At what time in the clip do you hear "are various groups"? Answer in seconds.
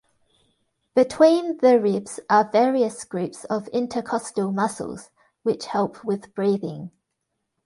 2.27-3.43